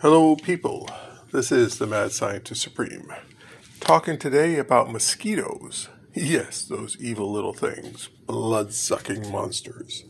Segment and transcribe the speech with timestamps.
[0.00, 0.88] Hello, people.
[1.32, 3.12] This is the Mad Scientist Supreme.
[3.80, 5.88] Talking today about mosquitoes.
[6.14, 10.04] Yes, those evil little things, blood sucking monsters.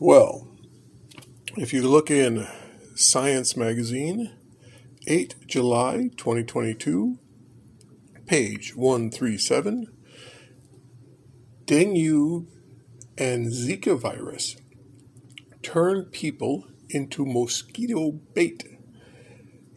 [0.00, 0.48] Well,
[1.56, 2.48] if you look in
[2.96, 4.32] Science Magazine,
[5.06, 7.16] 8 July 2022,
[8.26, 9.86] page 137,
[11.66, 12.46] dengue
[13.16, 14.56] and Zika virus
[15.62, 18.73] turn people into mosquito bait.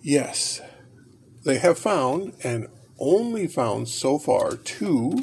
[0.02, 0.62] Yes,
[1.44, 2.68] they have found and
[3.00, 5.22] only found so far two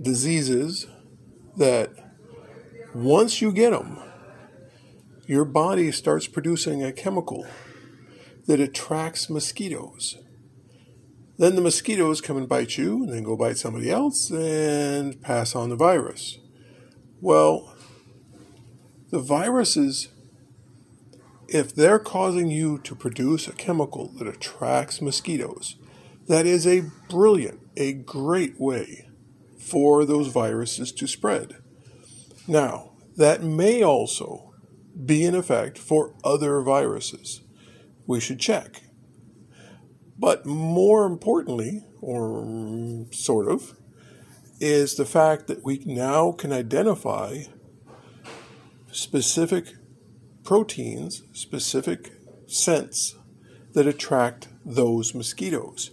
[0.00, 0.86] diseases
[1.56, 1.90] that
[2.94, 3.98] once you get them,
[5.26, 7.46] your body starts producing a chemical
[8.46, 10.18] that attracts mosquitoes.
[11.38, 15.56] Then the mosquitoes come and bite you, and then go bite somebody else and pass
[15.56, 16.38] on the virus.
[17.20, 17.74] Well,
[19.10, 20.08] the viruses,
[21.48, 25.76] if they're causing you to produce a chemical that attracts mosquitoes,
[26.26, 29.08] that is a brilliant, a great way
[29.58, 31.56] for those viruses to spread.
[32.46, 34.54] Now, that may also
[35.04, 37.42] be in effect for other viruses.
[38.06, 38.82] We should check.
[40.18, 43.76] But more importantly, or sort of,
[44.60, 47.44] is the fact that we now can identify
[48.92, 49.74] specific
[50.44, 52.12] proteins, specific
[52.46, 53.16] scents
[53.72, 55.90] that attract those mosquitoes.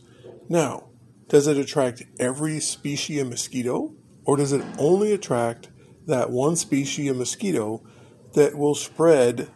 [0.50, 0.90] Now,
[1.30, 5.70] does it attract every species of mosquito, or does it only attract
[6.06, 7.82] that one species of mosquito
[8.34, 9.50] that will spread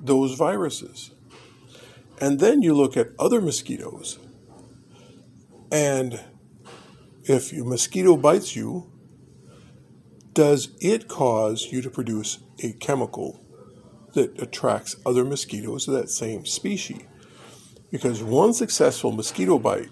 [0.00, 1.10] those viruses?
[2.20, 4.18] And then you look at other mosquitoes.
[5.70, 6.20] And
[7.24, 8.90] if a mosquito bites you,
[10.32, 13.43] does it cause you to produce a chemical
[14.14, 17.02] that attracts other mosquitoes of that same species?
[17.90, 19.90] Because one successful mosquito bite,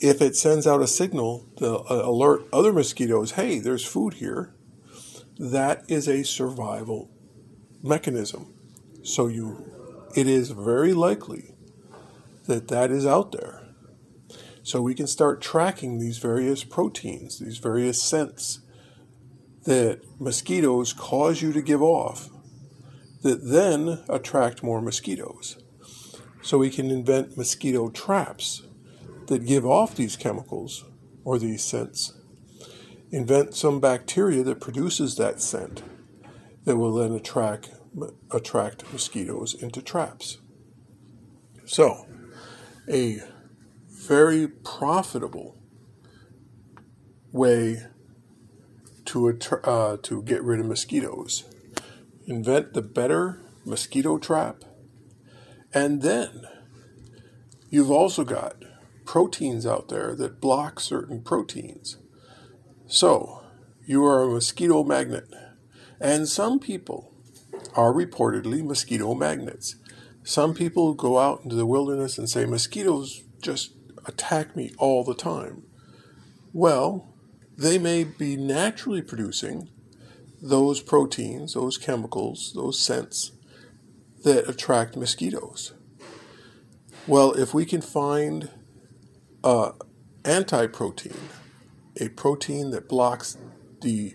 [0.00, 4.54] if it sends out a signal to alert other mosquitoes, hey, there's food here,
[5.38, 7.10] that is a survival
[7.82, 8.54] mechanism.
[9.02, 9.72] So you
[10.14, 11.54] it is very likely
[12.46, 13.68] that that is out there.
[14.62, 18.60] So we can start tracking these various proteins, these various scents
[19.66, 22.30] that mosquitoes cause you to give off
[23.22, 25.58] that then attract more mosquitoes.
[26.42, 28.62] So we can invent mosquito traps
[29.26, 30.84] that give off these chemicals
[31.24, 32.12] or these scents.
[33.10, 35.82] Invent some bacteria that produces that scent
[36.64, 37.70] that will then attract
[38.30, 40.38] attract mosquitoes into traps.
[41.64, 42.06] So,
[42.88, 43.20] a
[43.88, 45.56] very profitable
[47.32, 47.86] way
[49.16, 51.44] to uh, to get rid of mosquitoes.
[52.26, 54.64] Invent the better mosquito trap,
[55.72, 56.42] and then
[57.70, 58.56] you've also got
[59.04, 61.96] proteins out there that block certain proteins.
[62.86, 63.42] So,
[63.86, 65.28] you are a mosquito magnet,
[66.00, 67.12] and some people
[67.74, 69.76] are reportedly mosquito magnets.
[70.24, 73.72] Some people go out into the wilderness and say mosquitoes just
[74.06, 75.62] attack me all the time.
[76.52, 77.15] Well,
[77.56, 79.68] they may be naturally producing
[80.42, 83.32] those proteins, those chemicals, those scents
[84.24, 85.72] that attract mosquitoes.
[87.06, 88.50] Well, if we can find
[89.44, 91.16] uh, a anti protein,
[92.00, 93.36] a protein that blocks
[93.80, 94.14] the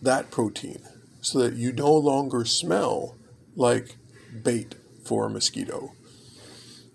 [0.00, 0.82] that protein,
[1.20, 3.16] so that you no longer smell
[3.56, 3.96] like
[4.42, 5.92] bait for a mosquito.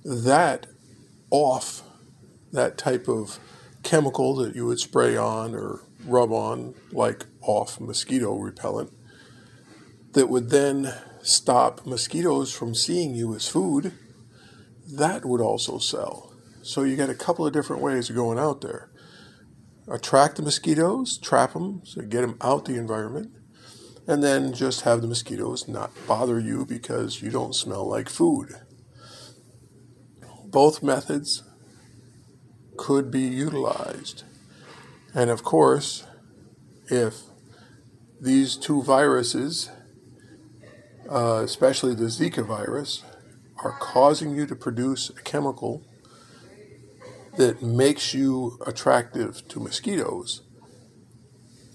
[0.03, 0.67] That
[1.29, 1.83] off,
[2.51, 3.39] that type of
[3.83, 8.91] chemical that you would spray on or rub on, like off mosquito repellent,
[10.13, 13.93] that would then stop mosquitoes from seeing you as food,
[14.91, 16.33] that would also sell.
[16.61, 18.89] So you got a couple of different ways of going out there.
[19.87, 23.31] Attract the mosquitoes, trap them, so get them out the environment,
[24.07, 28.53] and then just have the mosquitoes not bother you because you don't smell like food.
[30.45, 31.43] Both methods
[32.79, 34.23] could be utilized.
[35.13, 36.07] And of course,
[36.87, 37.23] if
[38.21, 39.69] these two viruses,
[41.11, 43.03] uh, especially the Zika virus,
[43.57, 45.83] are causing you to produce a chemical
[47.35, 50.43] that makes you attractive to mosquitoes,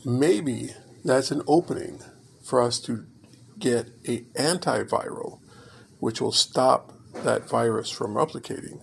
[0.07, 0.71] maybe
[1.05, 2.01] that's an opening
[2.43, 3.05] for us to
[3.59, 5.39] get a antiviral,
[5.99, 8.81] which will stop that virus from replicating,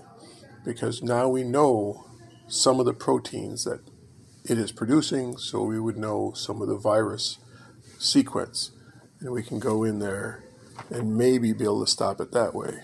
[0.63, 2.05] because now we know
[2.51, 3.79] some of the proteins that
[4.43, 7.37] it is producing, so we would know some of the virus
[7.97, 8.71] sequence,
[9.21, 10.43] and we can go in there
[10.89, 12.81] and maybe be able to stop it that way.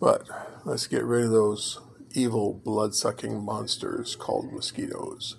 [0.00, 0.26] But
[0.64, 1.78] let's get rid of those
[2.12, 5.36] evil blood sucking monsters called mosquitoes.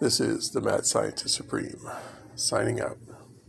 [0.00, 1.86] This is the Mad Scientist Supreme,
[2.34, 2.96] signing out.